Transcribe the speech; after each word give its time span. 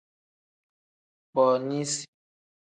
Booniisi. 1.33 2.03